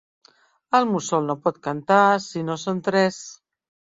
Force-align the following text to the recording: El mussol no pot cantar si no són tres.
El 0.77 0.87
mussol 0.93 1.27
no 1.31 1.35
pot 1.43 1.59
cantar 1.67 1.99
si 2.29 2.43
no 2.47 2.57
són 2.63 2.83
tres. 2.91 3.21